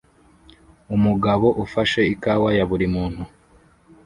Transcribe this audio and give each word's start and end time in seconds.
Umugabo 0.95 1.47
ufashe 1.63 2.01
ikawa 2.13 2.49
ya 2.57 2.65
buri 2.69 2.87
muntu 2.95 3.23